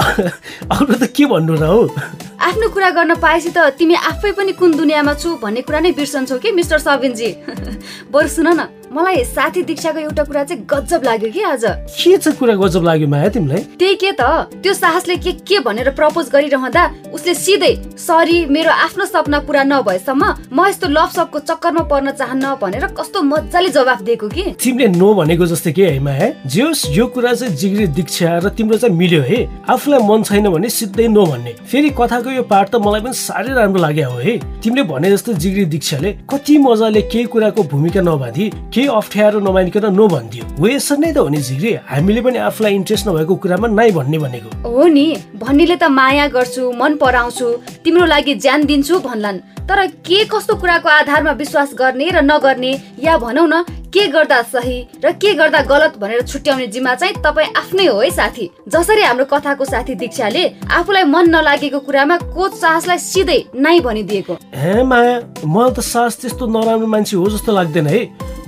[0.00, 1.88] अरू त के भन्नु र हौ?
[2.40, 6.38] आफ्नो कुरा गर्न पाएपछि त तिमी आफै पनि कुन दुनियाँमा छु भन्ने कुरा नै बिर्सन्छौ
[6.38, 7.30] कि मिस्टर सबिनजी?
[8.12, 8.60] बरु सुन न।
[8.96, 13.08] मलाई साथी दीक्षाको एउटा कुरा चाहिँ गजब लाग्यो कि आज। के चाहिँ कुरा गजब लाग्यो
[13.08, 13.60] माया तिमीलाई?
[13.76, 14.48] त्यही के त?
[14.56, 20.24] त्यो साहसले के के भनेर प्रपोज गरिरहँदा उसले सिधै सरी मेरो आफ्नो सपना पुरा नभएसम्म
[20.48, 24.44] म यस्तो लभ सबको चक्करमा पर्न चाहन्न भनेर कस्तो मजाले जवाफ दिएको कि?
[24.64, 26.32] तिमीले नो भनेको जस्तै के है माया?
[26.48, 30.48] जे होस् यो कुरा चाहिँ जिग्री दीक्षा र तिम्रो चाहिँ मिल्यो है। आफूलाई मन छैन
[30.48, 34.18] भने सिधै नो भन्ने। फेरि कथाको यो पार्ट त मलाई पनि साह्रै राम्रो लाग्यो हो
[34.24, 38.44] है। तिमीले भने जस्तो जिग्री दीक्षाले कति मजाले केही कुराको भूमिका नबाँधी
[38.86, 43.34] केही अप्ठ्यारो नमानिकन नो भनिदियो नै त हो नि जिग्री हामीले पनि आफूलाई इन्ट्रेस्ट नभएको
[43.34, 47.46] कुरामा नाइ भन्ने भनेको। हो नि। भन्नेले त माया गर्छु मन पराउँछु
[47.82, 52.72] तिम्रो लागि ज्यान दिन्छु भन्लान्। तर के कस्तो कुराको आधारमा विश्वास गर्ने र नगर्ने?
[53.02, 53.54] या भनौ न
[53.94, 58.10] के गर्दा सही र के गर्दा गलत भनेर छुट्याउने जिम्मा चाहिँ तपाईँ आफ्नै हो है
[58.10, 64.34] साथी। जसरी हाम्रो कथाको साथी दीक्षाले आफूलाई मन नलागेको कुरामा कोच साहसलाई सिधै नाइ भनिदिएको।
[64.54, 68.00] हे माया मलाई त सास त्यस्तो नराम्रो मान्छे हो जस्तो लाग्दैन है।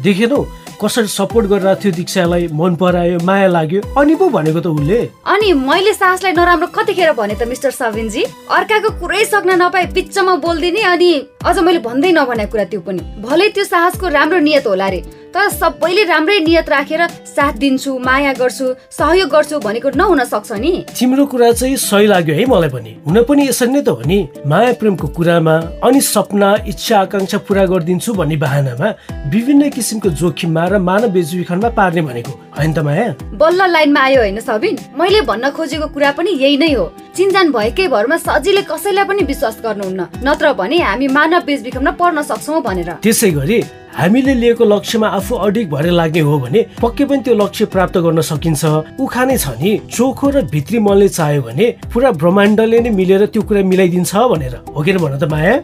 [0.03, 0.47] देखेनौ
[0.79, 5.53] कसरी सपोर्ट गरिरहेको थियो दीक्षालाई मन परायो माया लाग्यो अनि पो भनेको त उसले। अनि
[5.59, 11.11] मैले साहसलाई नराम्रो कतिखेर भने त मिस्टर सबिनजी अर्काको कुरै सक्न नपाए बिचमा बोलिदिने अनि
[11.43, 15.03] अझ मैले भन्दै नभनेको कुरा त्यो पनि। भलै त्यो साहसको राम्रो नियत होला रे।
[15.35, 20.73] तर सबैले राम्रै नियत राखेर साथ दिन्छु माया गर्छु सहयोग गर्छु भनेको नहुन सक्छ नि।
[20.99, 24.19] तिम्रो कुरा चाहिँ सही लाग्यो है मलाई पनि। हुन पनि यसरी नै त हो नि।
[24.47, 28.89] माया प्रेमको कुरामा अनि सपना इच्छा आकाङ्क्षा पुरा गरिदिन्छु भन्ने बाहनामा
[29.29, 33.09] विभिन्न किसिमको जोखिममा र मानव बेजुबिखनमा पार्ने भनेको। होइन त माया?
[33.37, 36.87] बल्ल लाइनमा आयो होइन सबिन। मैले भन्न खोजेको कुरा पनि यही नै हो।
[37.17, 42.63] चिन्जान भएकै भरमा सजिलै कसैलाई पनि विश्वास गर्नुहुन्न। नत्र भने हामी मानव बेचबिखनमा पर्न सक्छौँ
[42.63, 43.59] भनेर। त्यसै गरी
[43.97, 48.21] हामीले लिएको लक्ष्यमा आफू अडिक भएर लाग्ने हो भने पक्कै पनि त्यो लक्ष्य प्राप्त गर्न
[48.21, 48.65] सकिन्छ।
[49.01, 53.63] उखानै छ नि चोखो र भित्री मनले चाह्यो भने पुरा ब्रह्माण्डले नै मिलेर त्यो कुरा
[53.65, 55.55] मिलाइदिन्छ भनेर। हो कि भन त माया?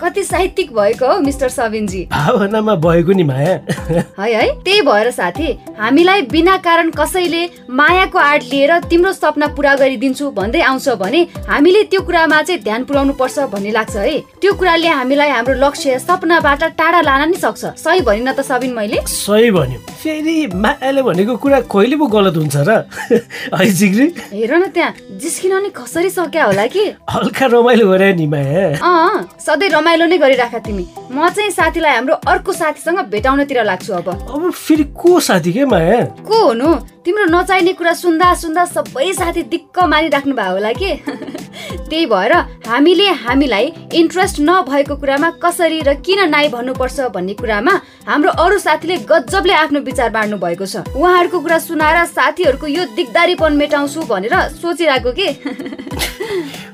[0.00, 3.54] कति साहित्यिक भएको हो मिस्टर सबिनजी। भावनामा भएको नि माया।
[4.20, 9.74] है है त्यही भएर साथी हामीलाई बिना कारण कसैले मायाको आड लिएर तिम्रो सपना पुरा
[9.76, 14.52] गरिदिन्छु भन्दै आउँछ भने हामीले त्यो कुरामा चाहिँ ध्यान पुर्याउनु पर्छ भन्ने लाग्छ है। त्यो
[14.54, 19.50] कुराले हामीलाई हाम्रो लक्ष्य सपनाबाट टाढा लान नि सक्छ। सही भनिन त सबिन मैले। सही
[19.50, 22.88] भन्यो। फेरि मायाले भनेको कुरा कहिले पो गलत हुन्छ र?
[23.60, 24.06] है जिग्री?
[24.32, 26.84] हेर न त्यहाँ जिस्किन नि कसरी सक्या होला कि?
[27.04, 32.14] हल्का रमाइलो गरे नि माया। अँ सधैँ रमाइलो नै गरिराख तिमी। म चाहिँ साथीलाई हाम्रो
[32.32, 36.00] अर्को साथीसँग भेटाउनतिर लाग्छु अब। अब फेरि को साथी के माया?
[36.24, 36.74] को हुनु?
[37.04, 40.90] तिम्रो नचाहिने कुरा सुन्दा सुन्दा सबै साथी दिक्क मानिराख्नु भयो होला कि?
[41.90, 42.32] त्यही भएर
[42.66, 47.74] हामीले हामीलाई इन्ट्रेस्ट नभएको कुरामा कसरी र किन नाइ भन्नुपर्छ भन्ने कुरामा
[48.06, 53.52] हाम्रो अरू साथीले गजबले आफ्नो विचार बाँड्नु भएको छ। उहाँहरूको कुरा सुनाएर साथीहरूको यो दिगदारीपन
[53.58, 55.28] मेटाउँछु भनेर सोचिरहेको के?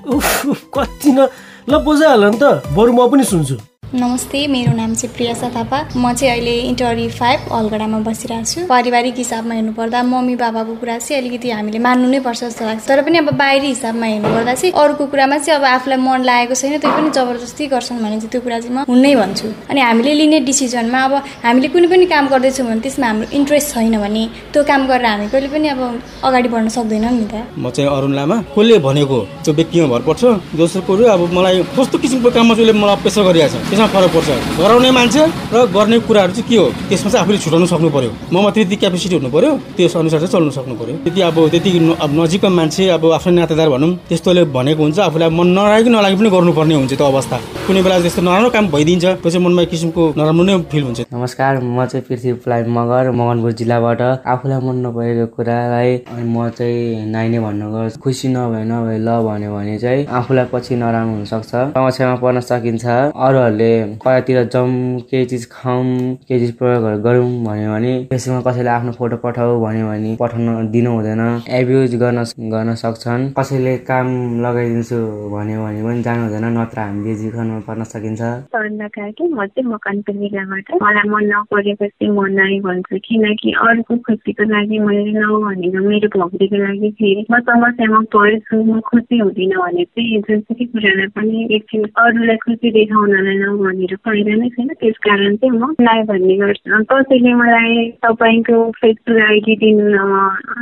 [0.76, 1.28] कति न
[1.68, 2.44] ल बजाइहाल नि त
[2.76, 7.40] बरु म पनि सुन्छु। नमस्ते मेरो नाम चाहिँ प्रियासा थापा। म चाहिँ अहिले इन्टरी फाइभ
[7.48, 12.40] अलगडामा बसिरहेको छु। पारिवारिक हिसाबमा हेर्नुपर्दा मम्मी बाबाको कुरा चाहिँ अलिकति हामीले मान्नु नै पर्छ
[12.44, 16.20] जस्तो लाग्छ। तर पनि अब बाहिरी हिसाबमा हेर्नुपर्दा चाहिँ अरूको कुरामा चाहिँ अब आफूलाई मन
[16.28, 19.80] लागेको छैन त्यो पनि जबरजस्ती गर्छन् भने चाहिँ त्यो कुरा चाहिँ म हुन्नै भन्छु। अनि
[19.80, 21.14] हामीले लिने डिसिजनमा अब
[21.48, 25.26] हामीले कुनै पनि काम गर्दैछौँ भने त्यसमा हाम्रो इन्ट्रेस्ट छैन भने त्यो काम गरेर हामी
[25.32, 25.80] कहिले पनि अब
[26.20, 29.18] अगाडि बढ्न सक्दैनौँ नि त। म चाहिँ अरुण लामा। कसले भनेको?
[29.40, 33.76] त्यो व्यक्तिमा भर पर्छ। दोस्रो कुरो अब मलाई कस्तो किसिमको काममा चाहिँ मलाई प्रेसर गरिरहेको
[33.76, 34.28] छ त्यसमा फरक पर्छ?
[34.58, 35.22] गराउने मान्छे
[35.54, 36.66] र गर्ने कुराहरू चाहिँ के हो?
[36.88, 40.50] त्यसमा चाहिँ आफूले छुटाउनु सक्नु पर्यो ममा त्यति क्यापेसिटी हुनु पर्यो त्यस अनुसार चाहिँ चल्नु
[40.50, 41.70] सक्नु पर्यो त्यति अब त्यति
[42.02, 46.30] अब नजिकको मान्छे अब आफ्नो नातेदार भनौँ त्यस्तोले भनेको हुन्छ आफूलाई मन नलागे नलागे पनि
[46.34, 50.02] गर्नुपर्ने हुन्छ त्यो अवस्था। कुनै बेला त्यस्तो नराम्रो काम भइदिन्छ त्यो चाहिँ मनमा एक किसिमको
[50.18, 55.26] नराम्रो नै फिल हुन्छ। नमस्कार म चाहिँ पृथ्वी प्लाइ मगर मगनपुर जिल्लाबाट। आफूलाई मन नपरेको
[55.36, 55.90] कुरालाई
[56.34, 60.74] म चाहिँ नाइ नै भन्नु गर्छु खुसी नभए नभए ल भन्यो भने चाहिँ आफूलाई पछि
[60.74, 62.84] नराम्रो हुनसक्छ। समस्यामा पर्न सकिन्छ।
[63.26, 63.65] अरूहरूले
[64.02, 65.84] कतातिर जाउँ केही चिज खाउँ
[66.28, 70.90] केही चिज प्रयोगहरू गरौँ भन्यो भने फेसबुकमा कसैले आफ्नो फोटो पठाऊ भन्यो भने पठाउन दिनु
[70.96, 71.22] हुँदैन।
[71.60, 72.24] एब्युज गर्न
[72.54, 74.06] गर्न सक्छन्। कसैले काम
[74.46, 74.98] लगाइदिन्छु
[75.34, 78.20] भन्यो भने पनि जानु हुँदैन नत्र हामी बेजिखनमा पर्न सकिन्छ।
[79.36, 85.12] म चाहिँ मकनपुर जिल्लाबाट मलाई मन नपरेपछि म नै भन्छु किनकि अरूको खुसीको लागि मैले
[85.20, 91.08] नभनेको मेरो भक्तिको लागि फेरि। म समस्यामा परेछु म खुसी हुँदिनँ भने चाहिँ जुनसुकै कुरालाई
[91.16, 96.36] पनि एकछिन अरूलाई खुसी देखाउनलाई नभनेर फाइदा नै छैन। त्यस कारण चाहिँ म नाइ भन्ने
[96.36, 99.98] गर्छु। कसैले मलाई तपाईँको फेसबुक आइडी दिनु न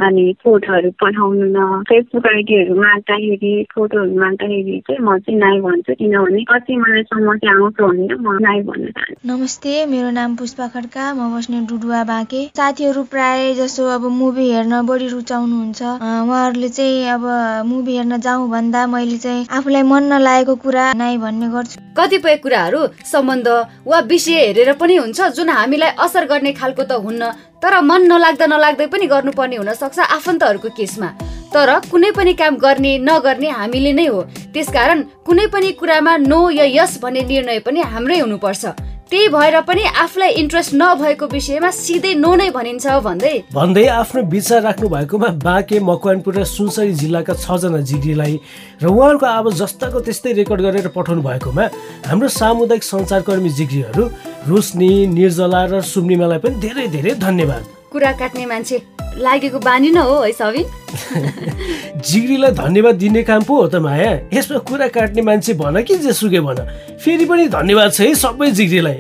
[0.07, 6.43] अनि फोटोहरू पठाउनु न फेसबुक आइडीहरू माग्दाखेरि फोटोहरू माग्दाखेरि चाहिँ म चाहिँ नाइ भन्छु। किनभने
[6.51, 11.31] कति मलाई समस्या आउँछ भनेर म नाइ भन्न चाहन्छु। नमस्ते मेरो नाम पुष्पा खड्का म
[11.35, 17.25] बस्ने डुडुवा बाँके। साथीहरू प्राय जसो अब मुभी हेर्न बढी रुचाउनुहुन्छ। उहाँहरूले चाहिँ अब
[17.67, 22.84] मुभी हेर्न जाउँ भन्दा मैले चाहिँ आफूलाई मन नलागेको कुरा नाइ भन्ने गर्छु। कतिपय कुराहरू
[23.13, 23.49] सम्बन्ध
[23.87, 27.23] वा विषय हेरेर पनि हुन्छ जुन हामीलाई असर गर्ने खालको त हुन्न
[27.63, 31.09] तर मन नलाग्दा नलाग्दै पनि गर्नुपर्ने हुन सक्छ आफन्तहरूको केसमा।
[31.55, 34.21] तर कुनै पनि काम गर्ने नगर्ने हामीले नै हो।
[34.55, 38.65] त्यसकारण कुनै पनि कुरामा नो या यस भन्ने निर्णय पनि हाम्रै हुनुपर्छ।
[39.11, 44.63] त्यही भएर पनि आफूलाई इन्ट्रेस्ट नभएको विषयमा सिधै नो नै भनिन्छ भन्दै। भन्दै आफ्नो विचार
[44.63, 48.35] राख्नु भएकोमा बाँके मकवानपुर र सुनसरी जिल्लाका छजना जिग्रीलाई
[48.83, 51.65] र उहाँहरूको आवाज जस्ताको त्यस्तै रेकर्ड गरेर पठाउनु भएकोमा
[52.09, 54.05] हाम्रो सामुदायिक सञ्चारकर्मी जिग्रीहरू
[54.49, 58.83] रोशनी निर्जला र सुम्निमालाई पनि धेरै धेरै धन्यवाद। कुरा काट्ने मान्छे
[59.17, 60.67] लागेको बानी न हो है सबिन
[62.05, 66.41] जिग्रीलाई धन्यवाद दिने काम पो हो त माया। यसमा कुरा काट्ने मान्छे भन कि जेसुकै
[66.41, 66.59] भन।
[66.99, 68.99] फेरि पनि धन्यवाद छ है सबै जिग्रीलाई।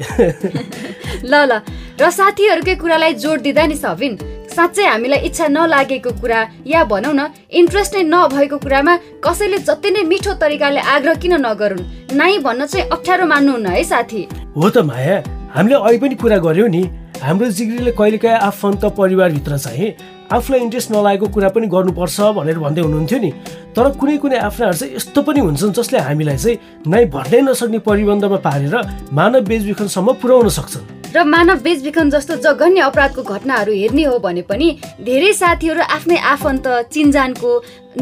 [1.30, 1.60] ल ल।
[2.00, 4.12] र साथीहरूकै कुरालाई जोड दिँदा नि सबिन
[4.54, 10.02] साँच्चै हामीलाई इच्छा नलागेको कुरा या भनौँ न इन्ट्रेस्ट नै नभएको कुरामा कसैले जति नै
[10.10, 11.86] मिठो तरिकाले आग्रह किन नगरून्?
[12.14, 14.22] नाइ भन्न चाहिँ अप्ठ्यारो मान्नुहुन्न है साथी।
[14.56, 16.82] हो त माया। हामीले अहिले पनि कुरा गर्यौँ नि
[17.22, 19.90] हाम्रो जिग्रीले कहिलेकाहीँ आफन्त परिवारभित्र चाहिँ
[20.34, 23.30] आफूलाई इन्ट्रेस्ट नलागेको कुरा पनि गर्नुपर्छ भनेर भन्दै हुनुहुन्थ्यो नि।
[23.70, 26.58] तर कुनै कुनै आफ्नाहरू चाहिँ यस्तो पनि हुन्छन् जसले हामीलाई चाहिँ
[26.90, 28.74] नै भन्नै नसक्ने परिबन्धमा पारेर
[29.14, 34.68] मानव बेचबिखनसम्म पुर्याउन सक्छन्। र मानव बेचबिखन जस्तो जघन्य अपराधको घटनाहरू हेर्ने हो भने पनि
[35.06, 37.50] धेरै साथीहरू आफ्नै आफन्त चिन्जानको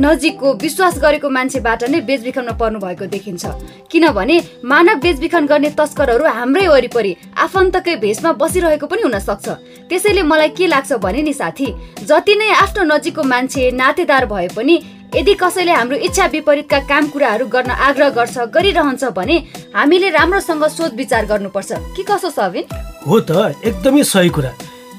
[0.00, 3.44] नजिकको विश्वास गरेको मान्छेबाट नै बेचबिखनमा पर्नु भएको देखिन्छ।
[3.90, 7.12] किनभने मानव बेचबिखन गर्ने तस्करहरू हाम्रै वरिपरि
[7.44, 9.48] आफन्तकै भेषमा बसिरहेको पनि हुन सक्छ
[9.90, 11.68] त्यसैले मलाई के लाग्छ भने नि साथी
[12.08, 14.80] जति नै आफ्नो नजिकको मान्छे नातेदार भए पनि
[15.14, 19.36] यदि कसैले हाम्रो इच्छा विपरीतका काम कुराहरू गर्न आग्रह गर्छ गरिरहन्छ भने
[19.76, 22.64] हामीले राम्रोसँग सोच विचार गर्नुपर्छ। कि कसो सबिन
[23.06, 24.52] हो त एकदमै सही कुरा।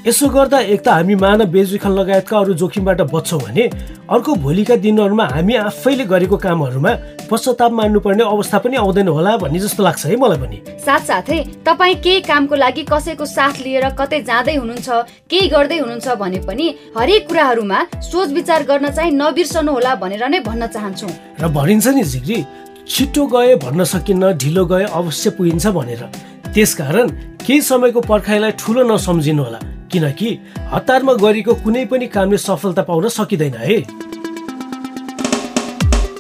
[0.05, 3.63] यसो गर्दा एक त हामी मानव बेचबिखन लगायतका अरू जोखिमबाट बच्छौँ भने
[4.11, 6.91] अर्को भोलिका दिनहरूमा हामी आफैले गरेको कामहरूमा
[7.31, 12.19] पश्चाताप मान्नुपर्ने अवस्था पनि आउँदैन होला भन्ने जस्तो लाग्छ है मलाई पनि। साथसाथै तपाईँ केही
[12.19, 14.89] कामको लागि कसैको साथ लिएर कतै जाँदै हुनुहुन्छ
[15.31, 16.67] केही गर्दै हुनुहुन्छ भने पनि
[16.99, 21.07] हरेक कुराहरूमा सोच विचार गर्न चाहिँ नबिर्सनु होला भनेर नै भन्न चाहन्छु।
[21.39, 22.43] र भनिन्छ नि जिग्री
[22.91, 26.03] छिटो गए भन्न सकिन्न ढिलो गए अवश्य पुगिन्छ भनेर।
[26.51, 27.07] त्यसकारण
[27.39, 29.59] केही समयको पर्खाइलाई ठुलो नसम्झिनु होला।
[29.93, 30.38] किनकि
[30.73, 33.77] हतारमा गरेको कुनै पनि कामले सफलता पाउन सकिँदैन है।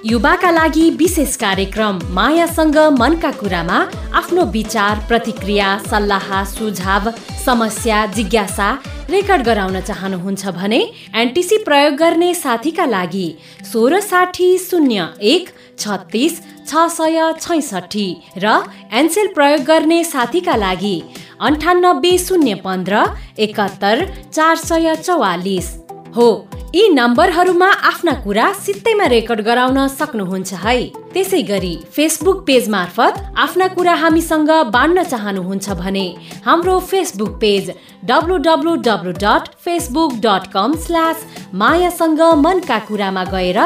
[0.05, 3.77] युवाका लागि विशेष कार्यक्रम मायासँग मनका कुरामा
[4.19, 7.09] आफ्नो विचार प्रतिक्रिया सल्लाह सुझाव
[7.45, 8.69] समस्या जिज्ञासा
[9.09, 10.81] रेकर्ड गराउन चाहनुहुन्छ भने
[11.21, 13.27] एनटिसी प्रयोग गर्ने साथीका लागि
[13.71, 18.07] सोह्र साठी शून्य एक छत्तिस छ सय छैसठी
[18.43, 18.59] र
[18.99, 20.95] एनसेल प्रयोग गर्ने साथीका लागि
[21.43, 23.03] अन्ठानब्बे शून्य पन्ध्र
[23.45, 25.69] एकात्तर चार सय चौवालिस।
[26.15, 26.27] हो
[26.75, 30.77] यी नम्बरहरूमा आफ्ना कुरा सित्तैमा रेकर्ड गराउन सक्नुहुन्छ है।
[31.13, 36.05] त्यसै गरी फेसबुक पेज मार्फत आफ्ना कुरा हामीसँग बाँड्न चाहनुहुन्छ भने
[36.45, 37.71] हाम्रो Facebook page
[38.05, 43.59] W W W dot Facebook dot com slash मायासँग मनका कुरामा गएर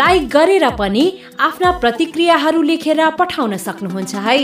[0.00, 1.04] लाइक गरेर पनि
[1.40, 4.40] आफ्ना प्रतिक्रियाहरू लेखेर पठाउन सक्नुहुन्छ है।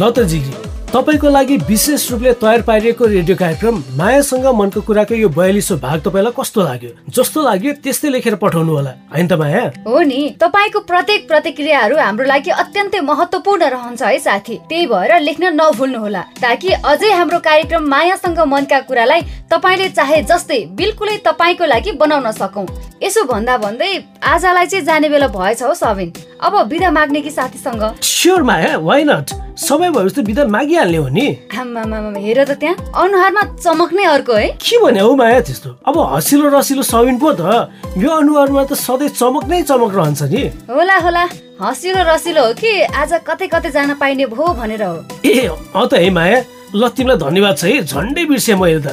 [0.00, 5.28] ल त जिग्री तपाईँको लागि विशेष रूपले तयार पारिएको रेडियो कार्यक्रम मायासँग मनको कुराको यो
[5.28, 6.90] बयालिसौँ भाग तपाईँलाई कस्तो लाग्यो?
[7.14, 9.60] जस्तो लाग्यो त्यस्तै लेखेर पठाउनु होला। होइन त माया?
[9.86, 15.52] हो नि तपाईँको प्रत्येक प्रतिक्रियाहरू हाम्रो लागि अत्यन्तै महत्वपूर्ण रहन्छ है साथी। त्यही भएर लेख्न
[15.60, 19.20] नभुल्नु होला ताकि अझै हाम्रो कार्यक्रम मायासँग मनका कुरालाई
[19.52, 22.66] तपाईँले चाहे जस्तै बिल्कुलै तपाईँको लागि बनाउन सकौँ।
[23.04, 23.92] यसो भन्दा भन्दै
[24.24, 27.84] आजलाई चाहिँ जाने बेला भएछ हो सबिन। अब बिदा माग्ने कि साथीसँग?
[28.02, 33.42] स्योर माया वाइ नट समय भएपछि त बिदा मागिहाल्ने हो नि। हेर त त्यहाँ। अनुहारमा
[33.60, 35.70] चमक नै अर्को है। के भने हौ माया त्यस्तो?
[35.84, 37.68] अब हसिलो रसिलो सबिन पो त।
[38.00, 41.24] यो अनुहारमा त सधैँ चमक नै चमक रहन्छ नि। होला होला।
[41.60, 42.72] हँसिलो रसिलो हो कि?
[42.88, 44.96] आज कतै कतै जान पाइने भो भनेर हो।
[45.28, 46.40] ए अँ त है माया।
[46.72, 48.88] ल तिमीलाई धन्यवाद छ है। झन्डै बिर्सेँ मैले त।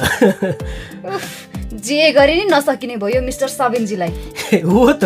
[1.78, 4.12] जे गरे नि नसकिने भयो मिस्टर सबिनजीलाई।
[4.62, 5.04] हो त।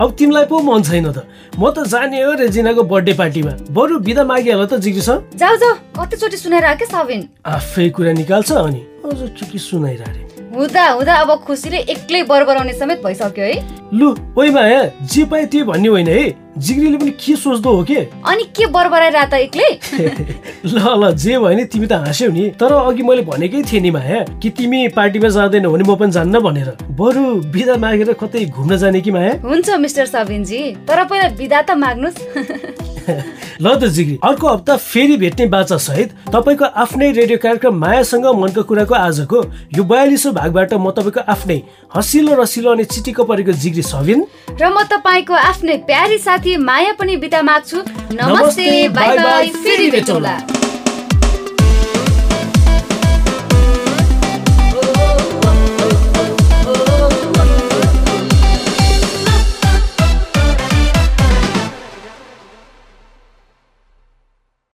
[0.00, 1.26] अब तिमीलाई पो मन छैन त।
[1.58, 6.36] म त जाने हो रेजिनाको बर्थडे पार्टीमा। बरु बिदा मागिहाल त जिग्रीसँग जाऊ जाऊ। कतिचोटि
[6.36, 11.78] सुनाइर के सबिन। आफै कुरा निकाल्छ अनि अझ के के सुनाइरहे हुँदा हुँदा अब खुसीले
[11.92, 13.56] एक्लै बरबराउने समेत भइसक्यो है।
[13.94, 16.24] लु ओइ माया जे पाए त्यही भन्ने होइन है।
[16.58, 17.94] जिग्रीले पनि के सोच्दो हो के?
[18.26, 19.70] अनि के बरबराइरह त एक्लै?
[20.66, 23.90] ल ल जे भयो नि तिमी त हाँस्यौ नि। तर अघि मैले भनेकै थिएँ नि
[23.90, 26.68] माया कि तिमी पार्टीमा जाँदैनौ भने म पनि जान्न भनेर।
[26.98, 29.32] बरु बिदा मागेर कतै घुम्न जाने कि माया?
[29.44, 32.86] हुन्छ मिस्टर सबिनजी। तर पहिला बिदा त माग्नुहोस्
[33.62, 38.62] ल त जिग्री अर्को हप्ता फेरि भेट्ने बाचा सहित तपाईँको आफ्नै रेडियो कार्यक्रम मायासँग मनको
[38.62, 39.38] कुराको आजको
[39.74, 41.58] यो बयालिसौँ भागबाट म तपाईँको आफ्नै
[41.96, 44.20] हँसिलो रसिलो अनि चिटिक्क परेको जिग्री सबिन।
[44.60, 47.82] र म तपाईँको आफ्नै प्यारी साथी माया पनि बिदा माग्छु।
[48.12, 50.34] नमस्ते बाई बाई फेरि भेटौँला।